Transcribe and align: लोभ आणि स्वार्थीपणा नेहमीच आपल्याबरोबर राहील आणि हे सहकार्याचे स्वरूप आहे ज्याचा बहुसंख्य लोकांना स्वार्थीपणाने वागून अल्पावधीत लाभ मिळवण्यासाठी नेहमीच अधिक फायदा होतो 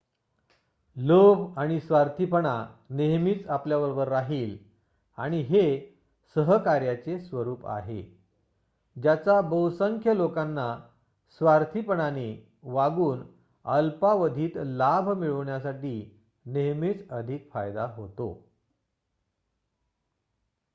लोभ 0.97 1.59
आणि 1.59 1.79
स्वार्थीपणा 1.79 2.53
नेहमीच 2.89 3.47
आपल्याबरोबर 3.47 4.07
राहील 4.07 4.57
आणि 5.17 5.41
हे 5.41 5.65
सहकार्याचे 6.35 7.19
स्वरूप 7.19 7.65
आहे 7.67 8.01
ज्याचा 8.95 9.39
बहुसंख्य 9.41 10.13
लोकांना 10.13 10.75
स्वार्थीपणाने 11.41 12.29
वागून 12.63 13.23
अल्पावधीत 13.65 14.57
लाभ 14.57 15.09
मिळवण्यासाठी 15.09 16.17
नेहमीच 16.45 17.07
अधिक 17.09 17.49
फायदा 17.51 17.85
होतो 17.95 18.31